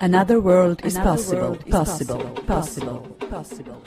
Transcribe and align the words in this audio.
Another 0.00 0.40
world 0.40 0.84
is 0.84 0.96
possible, 0.96 1.56
possible, 1.70 2.20
possible, 2.46 3.00
possible. 3.28 3.82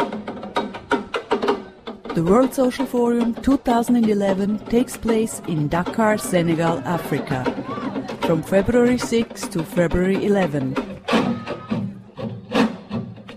The 2.13 2.23
World 2.23 2.53
Social 2.53 2.85
Forum 2.85 3.33
2011 3.35 4.59
takes 4.65 4.97
place 4.97 5.41
in 5.47 5.69
Dakar, 5.69 6.17
Senegal, 6.17 6.79
Africa, 6.79 7.45
from 8.23 8.43
February 8.43 8.97
6 8.97 9.47
to 9.47 9.63
February 9.63 10.25
11. 10.25 10.75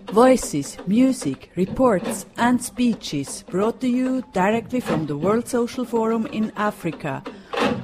Voices, 0.07 0.77
music, 0.89 1.51
reports, 1.55 2.27
and 2.39 2.61
speeches 2.61 3.45
brought 3.51 3.81
to 3.83 3.89
you 3.89 4.25
directly 4.33 4.81
from 4.81 5.07
the 5.07 5.17
World 5.17 5.47
Social 5.47 5.85
Forum 5.85 6.27
in 6.27 6.51
Africa. 6.57 7.23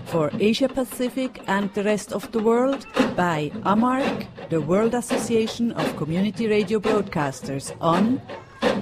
For 0.06 0.30
Asia 0.40 0.68
Pacific 0.68 1.40
and 1.46 1.72
the 1.74 1.84
rest 1.84 2.12
of 2.12 2.30
the 2.32 2.40
world 2.40 2.86
by 3.16 3.52
AMARC, 3.64 4.26
the 4.50 4.60
World 4.60 4.94
Association 4.94 5.70
of 5.72 5.96
Community 5.96 6.48
Radio 6.48 6.80
Broadcasters, 6.80 7.72
on 7.80 8.20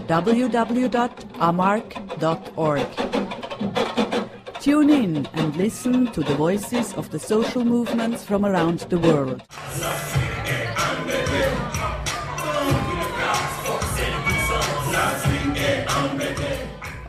www.amarc.org. 0.09 0.89
Tune 4.61 4.89
in 4.89 5.27
and 5.35 5.57
listen 5.57 6.11
to 6.13 6.23
the 6.23 6.35
voices 6.37 6.95
of 6.95 7.11
the 7.11 7.19
social 7.19 7.67
movements 7.67 8.25
from 8.25 8.47
around 8.47 8.79
the 8.89 8.99
world. 8.99 9.43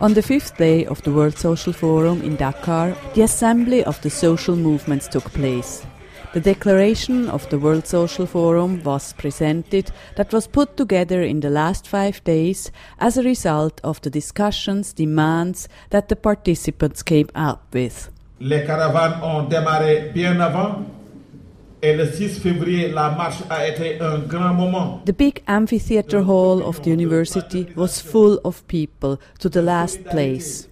On 0.02 0.14
the 0.14 0.22
fifth 0.22 0.58
day 0.58 0.86
of 0.86 1.02
the 1.04 1.12
World 1.14 1.38
Social 1.38 1.72
Forum 1.72 2.22
in 2.24 2.36
Dakar, 2.36 2.94
the 3.14 3.22
assembly 3.22 3.86
of 3.86 4.02
the 4.02 4.10
social 4.10 4.58
movements 4.58 5.08
took 5.08 5.32
place. 5.32 5.86
The 6.32 6.40
declaration 6.40 7.28
of 7.28 7.50
the 7.50 7.58
World 7.58 7.88
Social 7.88 8.28
Forum 8.28 8.84
was 8.84 9.14
presented 9.14 9.92
that 10.16 10.32
was 10.32 10.46
put 10.46 10.78
together 10.78 11.24
in 11.24 11.40
the 11.40 11.50
last 11.50 11.88
five 11.88 12.24
days 12.24 12.72
as 13.00 13.18
a 13.18 13.24
result 13.24 13.82
of 13.84 14.00
the 14.02 14.12
discussions, 14.12 14.94
demands 14.94 15.68
that 15.90 16.08
the 16.08 16.16
participants 16.16 17.02
came 17.02 17.30
up 17.34 17.74
with. 17.74 18.12
Les 18.40 18.64
caravanes 18.64 19.24
ont 19.24 19.50
démarré 19.50 20.14
bien 20.14 20.40
avant 20.40 20.86
et 21.82 21.96
le 21.96 22.06
6 22.06 22.40
février, 22.40 22.90
la 22.90 23.10
marche 23.10 23.42
a 23.50 23.68
été 23.68 24.00
un 24.00 24.20
grand 24.20 24.54
moment. 24.54 25.02
The 25.06 25.14
big 25.14 25.42
amphitheater 25.48 26.22
hall 26.22 26.62
of 26.62 26.84
the 26.84 26.92
university 26.92 27.66
was 27.76 28.02
full 28.02 28.40
of 28.44 28.68
people 28.68 29.18
to 29.40 29.50
the 29.50 29.64
last 29.64 30.04
place, 30.04 30.68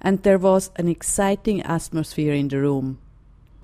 and 0.00 0.20
there 0.24 0.38
was 0.38 0.72
an 0.76 0.88
exciting 0.88 1.62
atmosphere 1.62 2.34
in 2.34 2.48
the 2.48 2.58
room. 2.58 2.98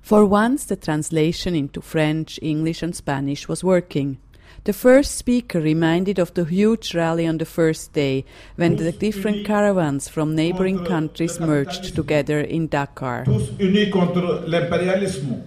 For 0.03 0.27
once, 0.27 0.65
the 0.65 0.75
translation 0.75 1.55
into 1.55 1.81
French, 1.81 2.39
English, 2.43 2.83
and 2.83 2.95
Spanish 2.95 3.49
was 3.49 3.63
working. 3.63 4.19
The 4.65 4.73
first 4.73 5.17
speaker 5.17 5.61
reminded 5.61 6.19
of 6.19 6.35
the 6.35 6.45
huge 6.45 6.95
rally 6.95 7.27
on 7.27 7.39
the 7.39 7.45
first 7.45 7.93
day 7.93 8.25
when 8.57 8.77
the 8.77 8.93
different 8.93 9.47
caravans 9.47 10.09
from 10.09 10.35
neighboring 10.35 10.85
countries 10.85 11.41
merged 11.41 11.95
together 11.95 12.41
in 12.41 12.67
Dakar. 12.69 13.25
Tous 13.25 13.49
unis 13.61 13.91
contre 13.91 14.45
l'impérialisme, 14.47 15.41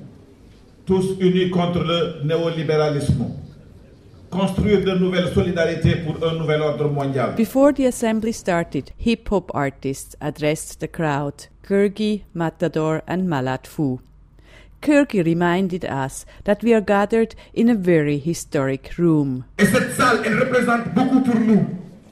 tous 0.86 1.18
unis 1.20 1.52
contre 1.52 1.84
le 1.84 2.24
néolibéralisme. 2.24 3.32
Construire 4.32 4.84
de 4.84 4.96
nouvelles 4.96 5.34
solidarités 5.34 6.04
pour 6.04 6.22
un 6.28 6.38
nouvel 6.38 6.62
ordre 6.62 6.90
mondial. 6.90 7.36
Before 7.36 7.72
the 7.72 7.86
assembly 7.86 8.32
started, 8.32 8.92
hip 8.98 9.30
hop 9.30 9.52
artists 9.54 10.16
addressed 10.20 10.80
the 10.80 10.88
crowd 10.88 11.48
Keur 11.62 11.90
Gui, 11.90 12.26
Matador, 12.34 13.02
and 13.08 13.28
Malat 13.30 13.68
Fu. 13.68 14.00
Keur 14.82 15.06
Gui 15.06 15.24
reminded 15.24 15.86
us 15.86 16.26
that 16.44 16.64
we 16.64 16.74
are 16.74 16.82
gathered 16.82 17.36
in 17.54 17.70
a 17.70 17.76
very 17.76 18.18
historic 18.18 18.94
room. 18.98 19.44
Et 19.58 19.66
cette 19.66 19.94
salle, 19.96 20.22
elle 20.26 20.40
représente 20.40 20.94
beaucoup 20.94 21.22
pour 21.22 21.40
nous. 21.40 21.66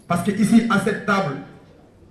Parce 0.07 0.23
que 0.23 0.31
ici, 0.31 0.63
à 0.69 0.79
cette 0.79 1.05
table, 1.05 1.37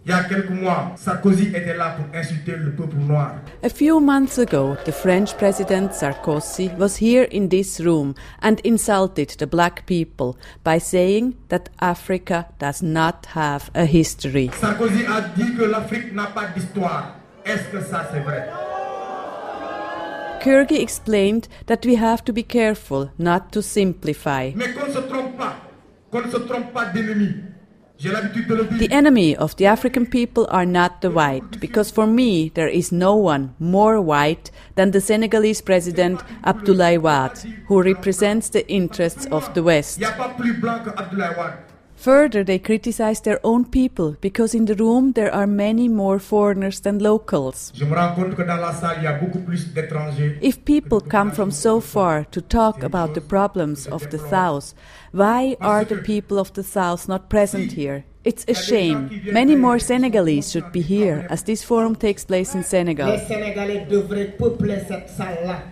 il 0.05 0.11
y 0.11 0.15
a 0.15 0.25
quelques 0.25 0.51
mois, 0.51 0.93
Sarkozy 0.97 1.49
était 1.55 1.77
là 1.77 1.97
pour 1.97 2.07
insulter 2.19 2.57
le 2.57 2.73
peuple 2.73 2.97
noir. 2.97 3.37
A 3.63 3.69
few 3.69 4.01
months 4.01 4.37
ago, 4.39 4.77
the 4.85 4.91
French 4.91 5.37
President 5.37 5.93
Sarkozy 5.93 6.77
was 6.77 6.97
here 6.97 7.29
in 7.31 7.49
this 7.49 7.79
room 7.79 8.15
and 8.41 8.61
insulted 8.65 9.29
the 9.39 9.47
black 9.47 9.87
people 9.87 10.37
by 10.65 10.79
saying 10.79 11.35
that 11.51 11.69
Africa 11.81 12.49
does 12.59 12.83
not 12.83 13.27
have 13.37 13.71
a 13.75 13.85
history. 13.85 14.51
Sarkozy 14.61 15.05
a 15.07 15.21
dit 15.37 15.55
que 15.57 15.65
l'Afrique 15.65 16.13
n'a 16.13 16.27
pas 16.27 16.49
d'histoire. 16.53 17.15
Est-ce 17.45 17.69
que 17.71 17.81
ça, 17.81 18.09
c'est 18.13 18.21
vrai? 18.21 18.49
Keur 20.43 20.65
Gui 20.65 20.81
explained 20.83 21.47
that 21.67 21.87
we 21.87 21.95
have 21.95 22.25
to 22.25 22.33
be 22.33 22.43
careful 22.43 23.11
not 23.17 23.53
to 23.53 23.63
simplify. 23.63 24.51
Mais 24.57 24.73
qu'on 24.75 24.89
ne 24.89 24.93
se 24.93 25.01
trompe 25.01 25.37
pas. 25.37 25.55
Qu'on 26.11 26.23
ne 26.27 26.31
se 26.31 26.39
trompe 26.39 26.73
pas 26.73 26.87
d'ennemi. 26.87 27.35
J'ai 27.97 28.11
l'habitude 28.11 28.49
de 28.49 28.55
le 28.57 28.65
dire. 28.65 28.89
The 28.89 28.93
enemy 28.93 29.37
of 29.37 29.55
the 29.55 29.67
African 29.67 30.05
people 30.05 30.49
are 30.51 30.67
not 30.67 31.01
the 31.01 31.11
white, 31.11 31.61
because 31.61 31.93
for 31.93 32.09
me 32.09 32.51
there 32.55 32.67
is 32.67 32.91
no 32.91 33.15
one 33.15 33.55
more 33.61 34.01
white 34.01 34.51
than 34.75 34.91
the 34.91 35.01
Senegalese 35.01 35.63
president 35.63 36.21
Abdoulaye 36.45 36.99
Wade, 37.01 37.39
who 37.69 37.81
represents 37.81 38.49
the 38.51 38.69
interests 38.69 39.27
of 39.27 39.55
the 39.55 39.63
West. 39.63 40.01
Il 42.05 42.09
n'y 42.09 42.15
a 42.15 42.19
pas 42.19 42.29
plus 42.29 42.31
blanc 42.31 42.43
que 42.43 42.43
Abdoulaye 42.43 42.43
Wade. 42.43 42.43
Further, 42.43 42.45
they 42.45 42.59
criticize 42.59 43.21
their 43.21 43.39
own 43.45 43.65
people, 43.65 44.17
because 44.21 44.55
in 44.57 44.65
the 44.65 44.75
room 44.75 45.13
there 45.13 45.33
are 45.33 45.47
many 45.47 45.89
more 45.89 46.19
foreigners 46.19 46.81
than 46.81 46.99
locals. 46.99 47.73
Je 47.75 47.85
me 47.85 47.95
rends 47.95 48.17
compte 48.17 48.35
que 48.35 48.43
dans 48.45 48.61
la 48.61 48.73
salle, 48.73 48.97
il 48.99 49.05
y 49.05 49.07
a 49.07 49.13
beaucoup 49.13 49.41
plus 49.45 49.73
d'étrangers. 49.73 50.37
If 50.43 50.65
people 50.65 51.01
come 51.01 51.31
from 51.31 51.53
so 51.53 51.81
far 51.81 52.25
to 52.33 52.41
talk 52.41 52.83
about 52.83 53.15
the 53.15 53.21
problems 53.21 53.87
of 53.87 54.09
the 54.11 54.19
South, 54.19 54.75
why 55.13 55.57
are 55.61 55.85
the 55.85 55.99
people 56.03 56.39
of 56.39 56.53
the 56.55 56.65
South 56.65 57.09
not 57.09 57.29
present 57.29 57.73
here? 57.73 58.05
It's 58.25 58.45
a 58.49 58.55
shame. 58.55 59.09
Many 59.33 59.57
more 59.57 59.81
Senegalese 59.81 60.51
should 60.51 60.71
be 60.73 60.81
here, 60.81 61.27
as 61.29 61.43
this 61.43 61.65
forum 61.65 61.97
takes 61.97 62.25
place 62.25 62.55
in 62.55 62.63
Senegal. 62.63 63.09
Les 63.09 63.27
Sénégalais 63.27 63.87
devraient 63.89 64.37
peupler 64.39 64.81
cette 64.89 65.09
salle-là. 65.09 65.63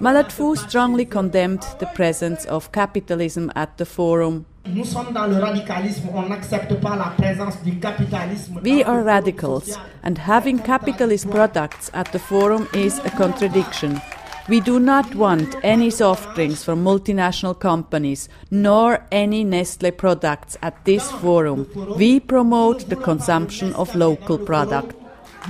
Malatfu 0.00 0.56
strongly 0.56 1.04
condemned 1.04 1.62
the 1.78 1.86
presence 1.94 2.44
of 2.46 2.70
capitalism 2.72 3.50
at 3.54 3.76
the 3.76 3.84
forum. 3.84 4.46
Nous 4.66 4.84
sommes 4.84 5.12
dans 5.14 5.26
le 5.26 5.36
radicalisme, 5.36 6.08
on 6.14 6.28
n'accepte 6.28 6.74
pas 6.80 6.96
la 6.96 7.12
présence 7.16 7.62
du 7.62 7.78
capitalisme. 7.78 8.60
We 8.64 8.82
are 8.84 9.02
radicals, 9.02 9.78
and 10.04 10.14
having 10.18 10.58
capitalist 10.58 11.28
products 11.30 11.90
at 11.94 12.04
the 12.12 12.18
forum 12.18 12.66
is 12.74 12.98
a 13.04 13.10
contradiction. 13.10 14.00
We 14.48 14.60
do 14.60 14.78
not 14.78 15.14
want 15.14 15.56
any 15.62 15.90
soft 15.90 16.34
drinks 16.34 16.64
from 16.64 16.82
multinational 16.82 17.58
companies, 17.58 18.28
nor 18.50 19.00
any 19.10 19.44
Nestle 19.44 19.90
products 19.92 20.56
at 20.62 20.84
this 20.84 21.10
forum. 21.10 21.66
We 21.98 22.18
promote 22.20 22.88
the 22.88 22.96
consumption 22.96 23.74
of 23.74 23.94
local 23.94 24.38
products. 24.38 24.94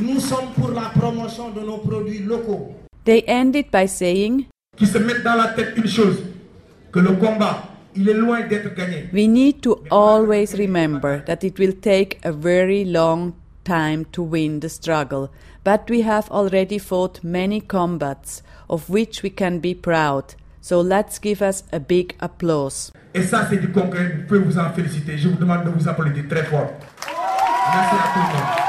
Nous 0.00 0.20
sommes 0.20 0.52
pour 0.54 0.70
la 0.70 0.90
promotion 0.90 1.50
de 1.50 1.60
nos 1.60 1.78
produits 1.78 2.20
locaux. 2.25 2.72
They 3.04 3.22
ended 3.26 3.70
by 3.72 3.86
saying, 3.86 4.46
Qui 4.76 4.86
se 4.86 4.98
mettent 4.98 5.25
dans 5.25 5.36
la 5.36 5.48
tête 5.54 5.76
une 5.76 5.88
chose, 5.88 6.22
que 6.92 7.00
le 7.00 7.12
combat, 7.16 7.62
il 7.98 8.09
est 8.09 8.14
loin 8.14 8.47
d'être 8.47 8.75
gagné. 8.75 9.09
We 9.12 9.26
need 9.28 9.60
to 9.62 9.82
always 9.91 10.54
remember 10.54 11.22
that 11.26 11.42
it 11.42 11.59
will 11.59 11.75
take 11.75 12.19
a 12.25 12.32
very 12.32 12.84
long 12.84 13.34
time 13.64 14.04
to 14.12 14.22
win 14.22 14.60
the 14.60 14.69
struggle, 14.69 15.28
but 15.64 15.91
we 15.91 16.03
have 16.03 16.31
already 16.31 16.78
fought 16.78 17.22
many 17.25 17.60
combats 17.60 18.42
of 18.69 18.88
which 18.88 19.22
we 19.22 19.31
can 19.31 19.58
be 19.58 19.75
proud. 19.75 20.34
So 20.60 20.81
let's 20.81 21.19
give 21.19 21.42
us 21.42 21.64
a 21.72 21.81
big 21.81 22.14
applause. 22.20 22.92
Et 23.14 23.22
ça, 23.22 23.47
c'est 23.48 23.58
du 23.58 23.70
concret. 23.70 24.16
Vous 24.16 24.26
pouvez 24.26 24.41
vous 24.41 24.58
en 24.58 24.70
féliciter. 24.70 25.19
Je 25.19 25.28
vous 25.28 25.37
demande 25.37 25.64
de 25.64 25.70
vous 25.70 25.88
applaudir 25.88 26.25
très 26.28 26.44
fort. 26.44 26.70
Merci 27.75 27.94
à 27.94 28.12
tout 28.12 28.19
le 28.19 28.38
monde. 28.38 28.68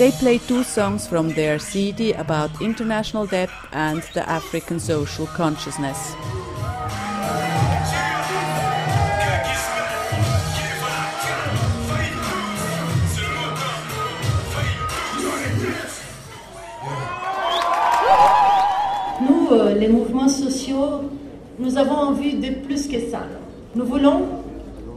They 0.00 0.12
play 0.12 0.38
two 0.38 0.64
songs 0.64 1.06
from 1.06 1.34
their 1.34 1.58
CD 1.58 2.14
about 2.14 2.62
international 2.62 3.26
debt 3.26 3.50
and 3.70 4.00
the 4.14 4.26
African 4.26 4.80
social 4.80 5.26
consciousness. 5.26 6.14
Nous, 19.20 19.48
euh, 19.52 19.74
les 19.74 19.88
mouvements 19.88 20.28
sociaux, 20.30 21.10
nous 21.58 21.76
avons 21.76 22.08
envie 22.08 22.36
de 22.36 22.54
plus 22.64 22.88
que 22.88 22.98
ça. 23.10 23.26
Nous 23.74 23.84
voulons 23.84 24.22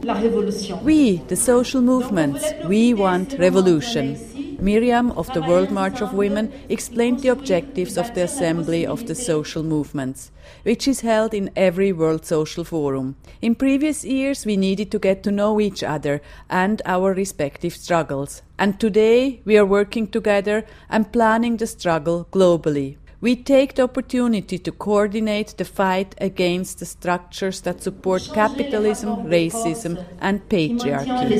la 0.02 0.14
révolution. 0.14 0.78
We, 0.82 1.20
the 1.28 1.36
social 1.36 1.82
movements, 1.82 2.40
we 2.66 2.94
want 2.94 3.36
revolution. 3.38 4.16
Miriam 4.64 5.10
of 5.10 5.30
the 5.34 5.42
World 5.42 5.70
March 5.70 6.00
of 6.00 6.14
Women 6.14 6.50
explained 6.70 7.20
the 7.20 7.28
objectives 7.28 7.98
of 7.98 8.14
the 8.14 8.22
Assembly 8.22 8.86
of 8.86 9.06
the 9.06 9.14
Social 9.14 9.62
Movements, 9.62 10.30
which 10.62 10.88
is 10.88 11.00
held 11.00 11.34
in 11.34 11.50
every 11.54 11.92
World 11.92 12.24
Social 12.24 12.64
Forum. 12.64 13.16
In 13.42 13.56
previous 13.56 14.06
years, 14.06 14.46
we 14.46 14.56
needed 14.56 14.90
to 14.92 14.98
get 14.98 15.22
to 15.24 15.30
know 15.30 15.60
each 15.60 15.82
other 15.82 16.22
and 16.48 16.80
our 16.86 17.12
respective 17.12 17.74
struggles. 17.74 18.40
And 18.58 18.80
today, 18.80 19.42
we 19.44 19.58
are 19.58 19.66
working 19.66 20.06
together 20.06 20.64
and 20.88 21.12
planning 21.12 21.58
the 21.58 21.66
struggle 21.66 22.26
globally. 22.32 22.96
We 23.20 23.36
take 23.36 23.74
the 23.74 23.84
opportunity 23.84 24.58
to 24.58 24.70
coordinate 24.70 25.56
the 25.56 25.64
fight 25.64 26.14
against 26.20 26.78
the 26.78 26.84
structures 26.84 27.62
that 27.62 27.82
support 27.82 28.30
capitalism, 28.34 29.24
racism, 29.24 30.04
and 30.20 30.46
patriarchy. 30.50 31.30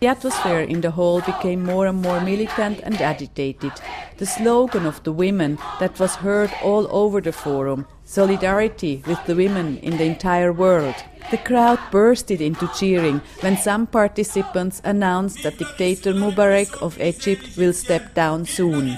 The 0.00 0.06
atmosphere 0.06 0.60
in 0.60 0.80
the 0.80 0.90
hall 0.90 1.20
became 1.20 1.62
more 1.62 1.86
and 1.86 2.00
more 2.00 2.22
militant 2.22 2.80
and 2.82 2.98
agitated. 3.02 3.72
The 4.16 4.24
slogan 4.24 4.86
of 4.86 5.02
the 5.04 5.12
women 5.12 5.58
that 5.78 6.00
was 6.00 6.14
heard 6.16 6.50
all 6.62 6.88
over 6.90 7.20
the 7.20 7.32
forum 7.32 7.86
solidarity 8.06 9.02
with 9.06 9.22
the 9.26 9.36
women 9.36 9.76
in 9.78 9.98
the 9.98 10.04
entire 10.04 10.54
world. 10.54 10.94
The 11.30 11.36
crowd 11.36 11.78
bursted 11.92 12.40
into 12.40 12.66
cheering 12.68 13.20
when 13.40 13.58
some 13.58 13.86
participants 13.86 14.80
announced 14.84 15.42
that 15.42 15.58
dictator 15.58 16.14
Mubarak 16.14 16.80
of 16.80 16.98
Egypt 16.98 17.56
will 17.58 17.74
step 17.74 18.14
down 18.14 18.46
soon. 18.46 18.96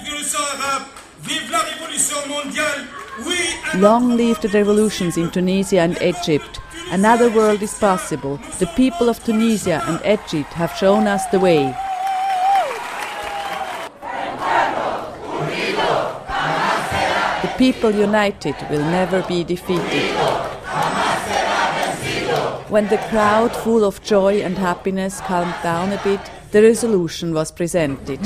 Long 3.75 4.15
live 4.15 4.39
the 4.41 4.49
revolutions 4.49 5.17
in 5.17 5.31
Tunisia 5.31 5.79
and 5.81 5.99
Egypt. 6.01 6.59
Another 6.91 7.29
world 7.31 7.63
is 7.63 7.73
possible. 7.73 8.37
The 8.59 8.67
people 8.75 9.09
of 9.09 9.23
Tunisia 9.23 9.81
and 9.87 9.99
Egypt 10.05 10.53
have 10.53 10.71
shown 10.73 11.07
us 11.07 11.25
the 11.27 11.39
way. 11.39 11.75
The 17.41 17.53
people 17.57 17.91
united 17.91 18.55
will 18.69 18.85
never 18.85 19.23
be 19.23 19.43
defeated. 19.43 20.11
When 22.69 22.87
the 22.87 22.97
crowd, 23.09 23.55
full 23.55 23.83
of 23.85 24.03
joy 24.03 24.41
and 24.41 24.57
happiness, 24.57 25.19
calmed 25.21 25.55
down 25.63 25.91
a 25.93 26.03
bit, 26.03 26.21
the 26.51 26.61
resolution 26.61 27.33
was 27.33 27.51
presented. 27.51 28.19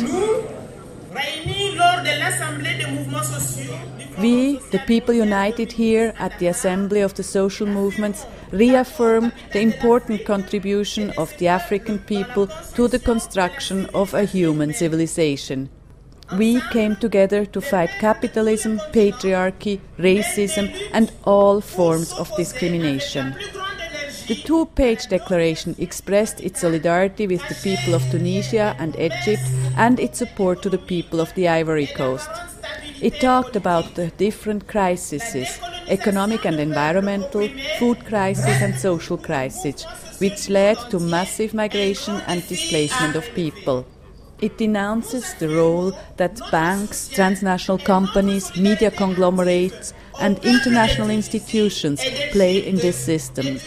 We, 4.20 4.58
the 4.72 4.80
people 4.88 5.14
united 5.14 5.72
here 5.72 6.14
at 6.18 6.38
the 6.40 6.48
Assembly 6.48 7.02
of 7.02 7.14
the 7.14 7.24
Social 7.24 7.68
Movements, 7.68 8.26
reaffirm 8.52 9.32
the 9.54 9.62
important 9.62 10.26
contribution 10.26 11.12
of 11.18 11.38
the 11.38 11.48
African 11.48 12.00
people 12.00 12.48
to 12.76 12.88
the 12.88 13.00
construction 13.00 13.86
of 13.94 14.14
a 14.14 14.24
human 14.24 14.74
civilization 14.74 15.70
we 16.36 16.60
came 16.72 16.96
together 16.96 17.46
to 17.46 17.62
fight 17.62 17.90
capitalism, 18.00 18.80
patriarchy, 18.92 19.80
racism, 19.98 20.74
and 20.92 21.12
all 21.24 21.62
forms 21.62 22.12
of 22.14 22.36
discrimination. 22.36 23.36
The 24.28 24.36
two 24.36 24.66
page 24.66 25.08
declaration 25.08 25.76
expressed 25.78 26.42
its 26.42 26.60
solidarity 26.60 27.28
with 27.28 27.48
the 27.48 27.56
people 27.56 27.94
of 27.94 28.04
Tunisia 28.12 28.76
and 28.78 28.94
Egypt 29.00 29.44
and 29.78 30.00
its 30.02 30.18
support 30.18 30.62
to 30.64 30.70
the 30.70 30.78
people 30.78 31.22
of 31.22 31.34
the 31.36 31.48
Ivory 31.48 31.88
Coast. 31.88 32.30
It 33.00 33.20
talked 33.22 33.56
about 33.56 33.94
the 33.94 34.08
different 34.18 34.68
crises 34.68 35.60
economic 35.88 36.46
and 36.46 36.60
environmental, 36.60 37.48
food 37.78 38.04
crisis, 38.06 38.62
and 38.62 38.76
social 38.76 39.18
crisis, 39.18 39.86
which 40.20 40.50
led 40.50 40.78
to 40.90 41.00
massive 41.00 41.54
migration 41.54 42.16
and 42.28 42.46
displacement 42.48 43.16
of 43.16 43.24
people. 43.36 43.86
It 44.42 44.58
denounces 44.58 45.34
the 45.36 45.50
role 45.50 45.92
that 46.18 46.40
banks, 46.52 47.08
transnational 47.08 47.78
companies, 47.78 48.56
media 48.58 48.92
conglomerates, 48.92 49.94
and 50.20 50.38
international 50.44 51.10
institutions 51.10 52.02
play 52.32 52.68
in 52.68 52.76
this 52.76 52.98
system. 52.98 53.60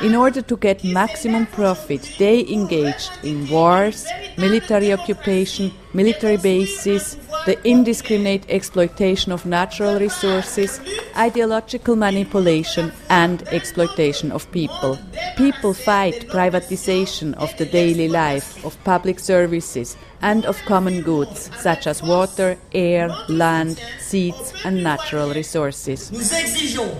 In 0.00 0.14
order 0.14 0.42
to 0.42 0.56
get 0.56 0.84
maximum 0.84 1.46
profit, 1.46 2.14
they 2.18 2.46
engaged 2.48 3.12
in 3.22 3.48
wars, 3.48 4.06
military 4.36 4.92
occupation, 4.92 5.72
military 5.92 6.36
bases, 6.36 7.16
the 7.46 7.58
indiscriminate 7.68 8.44
exploitation 8.48 9.32
of 9.32 9.44
natural 9.44 9.98
resources, 9.98 10.80
ideological 11.16 11.96
manipulation, 11.96 12.92
and 13.10 13.46
exploitation 13.48 14.32
of 14.32 14.50
people. 14.50 14.98
People 15.36 15.74
fight 15.74 16.28
privatization 16.28 17.34
of 17.34 17.54
the 17.58 17.66
daily 17.66 18.08
life, 18.08 18.64
of 18.64 18.82
public 18.84 19.18
services, 19.18 19.96
and 20.22 20.46
of 20.46 20.60
common 20.64 21.02
goods 21.02 21.50
such 21.60 21.86
as 21.86 22.02
water, 22.02 22.56
air, 22.72 23.08
land, 23.28 23.80
seeds, 23.98 24.54
and 24.64 24.82
natural 24.82 25.34
resources. 25.34 26.10
Nous 26.12 26.32
exigeons 26.32 26.96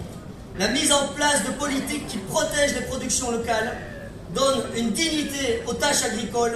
la 0.58 0.68
mise 0.68 0.92
en 0.92 1.08
place 1.14 1.44
de 1.44 1.52
politiques 1.52 2.06
qui 2.06 2.18
protègent 2.18 2.74
les 2.74 2.86
productions 2.86 3.30
locales 3.30 3.93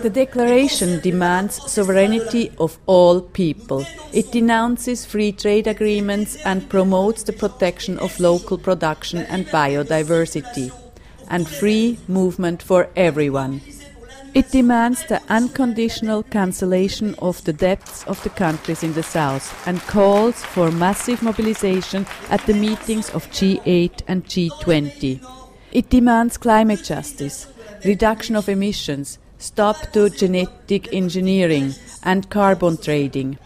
the 0.03 0.11
declaration 0.13 1.01
demands 1.01 1.71
sovereignty 1.71 2.51
of 2.59 2.79
all 2.87 3.21
people. 3.21 3.87
It 4.13 4.33
denounces 4.33 5.07
free 5.07 5.33
trade 5.33 5.67
agreements 5.67 6.37
and 6.45 6.69
promotes 6.69 7.23
the 7.23 7.33
protection 7.33 7.99
of 7.99 8.19
local 8.19 8.59
production 8.59 9.19
and 9.19 9.47
biodiversity, 9.47 10.73
and 11.29 11.49
free 11.49 11.99
movement 12.09 12.63
for 12.63 12.89
everyone. 12.97 13.61
It 14.35 14.51
demands 14.51 15.05
the 15.07 15.23
unconditional 15.29 16.23
cancellation 16.23 17.15
of 17.19 17.43
the 17.45 17.53
debts 17.53 18.05
of 18.05 18.23
the 18.23 18.31
countries 18.31 18.83
in 18.83 18.93
the 18.93 19.03
south 19.03 19.67
and 19.67 19.81
calls 19.81 20.45
for 20.45 20.71
massive 20.71 21.23
mobilization 21.23 22.07
at 22.29 22.45
the 22.47 22.55
meetings 22.55 23.09
of 23.11 23.27
G8 23.31 24.03
and 24.07 24.25
G20. 24.25 25.21
It 25.73 25.91
demands 25.91 26.37
climate 26.37 26.85
justice, 26.85 27.47
reduction 27.85 28.37
of 28.37 28.49
emissions, 28.49 29.19
stop 29.39 29.93
to 29.93 30.11
genetic 30.11 30.93
engineering 30.93 31.75
and 32.03 32.29
carbon 32.31 32.77
trading. 32.77 33.39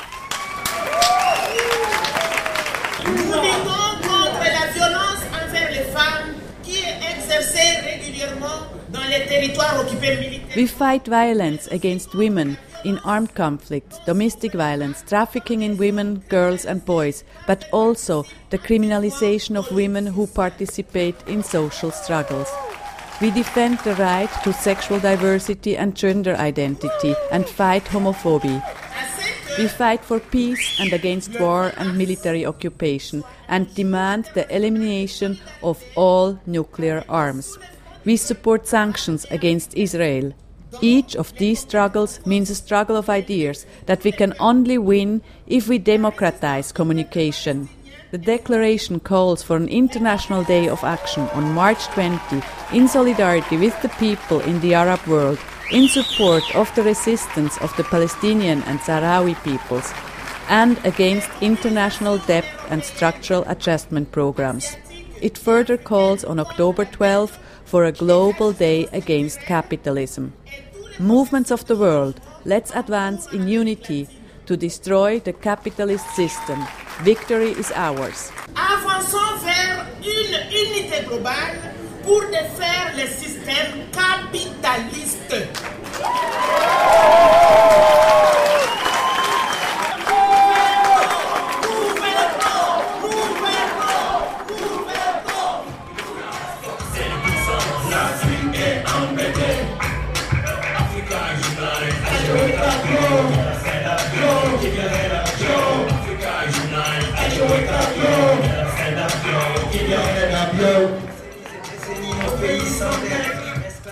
We 10.54 10.66
fight 10.66 11.06
violence 11.06 11.66
against 11.68 12.14
women 12.14 12.58
in 12.84 12.98
armed 12.98 13.34
conflicts, 13.34 13.98
domestic 14.04 14.52
violence, 14.52 15.02
trafficking 15.02 15.62
in 15.62 15.78
women, 15.78 16.18
girls, 16.28 16.66
and 16.66 16.84
boys, 16.84 17.24
but 17.46 17.64
also 17.72 18.26
the 18.50 18.58
criminalization 18.58 19.56
of 19.56 19.70
women 19.72 20.06
who 20.06 20.26
participate 20.26 21.16
in 21.26 21.42
social 21.42 21.90
struggles. 21.90 22.48
We 23.22 23.30
defend 23.30 23.78
the 23.78 23.94
right 23.94 24.28
to 24.42 24.52
sexual 24.52 24.98
diversity 24.98 25.76
and 25.76 25.94
gender 25.94 26.34
identity 26.34 27.14
and 27.30 27.48
fight 27.48 27.84
homophobia. 27.84 28.60
We 29.56 29.68
fight 29.68 30.04
for 30.04 30.18
peace 30.18 30.80
and 30.80 30.92
against 30.92 31.38
war 31.38 31.72
and 31.76 31.96
military 31.96 32.44
occupation 32.44 33.22
and 33.46 33.72
demand 33.76 34.28
the 34.34 34.52
elimination 34.52 35.38
of 35.62 35.80
all 35.94 36.40
nuclear 36.46 37.04
arms. 37.08 37.56
We 38.04 38.16
support 38.16 38.66
sanctions 38.66 39.24
against 39.30 39.76
Israel. 39.76 40.32
Each 40.80 41.14
of 41.14 41.32
these 41.36 41.60
struggles 41.60 42.18
means 42.26 42.50
a 42.50 42.56
struggle 42.56 42.96
of 42.96 43.08
ideas 43.08 43.66
that 43.86 44.02
we 44.02 44.10
can 44.10 44.34
only 44.40 44.78
win 44.78 45.22
if 45.46 45.68
we 45.68 45.78
democratize 45.78 46.72
communication. 46.72 47.68
The 48.12 48.18
declaration 48.18 49.00
calls 49.00 49.42
for 49.42 49.56
an 49.56 49.68
International 49.68 50.44
Day 50.44 50.68
of 50.68 50.84
Action 50.84 51.22
on 51.32 51.54
March 51.54 51.86
20 51.94 52.42
in 52.74 52.86
solidarity 52.86 53.56
with 53.56 53.80
the 53.80 53.88
people 53.88 54.40
in 54.40 54.60
the 54.60 54.74
Arab 54.74 55.00
world 55.06 55.38
in 55.70 55.88
support 55.88 56.44
of 56.54 56.70
the 56.74 56.82
resistance 56.82 57.56
of 57.62 57.74
the 57.78 57.84
Palestinian 57.84 58.62
and 58.64 58.80
Sahrawi 58.80 59.34
peoples 59.42 59.94
and 60.50 60.76
against 60.84 61.30
international 61.40 62.18
debt 62.18 62.44
and 62.68 62.84
structural 62.84 63.44
adjustment 63.48 64.12
programs. 64.12 64.76
It 65.22 65.38
further 65.38 65.78
calls 65.78 66.22
on 66.22 66.38
October 66.38 66.84
12 66.84 67.38
for 67.64 67.86
a 67.86 67.92
global 67.92 68.52
day 68.52 68.88
against 68.92 69.40
capitalism. 69.40 70.34
Movements 70.98 71.50
of 71.50 71.66
the 71.66 71.76
world, 71.76 72.20
let's 72.44 72.76
advance 72.76 73.26
in 73.32 73.48
unity 73.48 74.06
to 74.44 74.54
destroy 74.54 75.18
the 75.18 75.32
capitalist 75.32 76.06
system. 76.10 76.62
Victory 77.00 77.50
is 77.52 77.72
ours. 77.72 78.30
Avançons 78.54 79.42
vers 79.42 79.86
une 80.02 80.34
unité 80.50 81.04
globale 81.08 81.74
pour 82.04 82.20
défaire 82.26 82.92
le 82.96 83.06
système 83.08 83.88
capitaliste. 83.90 85.34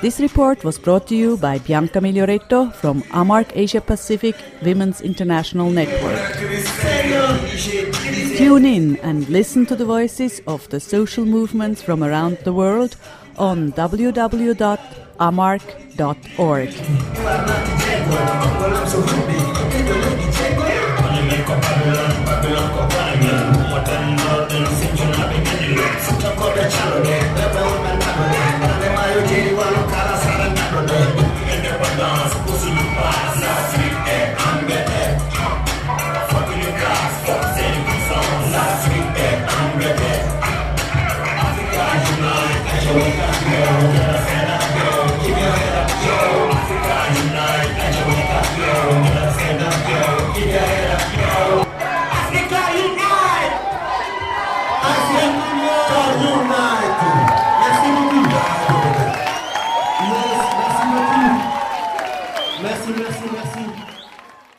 This 0.02 0.18
report 0.18 0.64
was 0.64 0.78
brought 0.78 1.06
to 1.08 1.14
you 1.14 1.36
by 1.36 1.58
Bianca 1.58 2.00
Miglioretto 2.00 2.72
from 2.72 3.02
AMARC 3.12 3.52
Asia 3.54 3.82
Pacific 3.82 4.34
Women's 4.62 5.02
International 5.02 5.70
Network. 5.70 6.18
Tune 8.38 8.64
in 8.64 8.96
and 9.02 9.28
listen 9.28 9.66
to 9.66 9.76
the 9.76 9.84
voices 9.84 10.40
of 10.46 10.66
the 10.70 10.80
social 10.80 11.26
movements 11.26 11.82
from 11.82 12.02
around 12.02 12.38
the 12.44 12.54
world 12.54 12.96
on 13.36 13.72
www.amarc.org. 13.72 14.50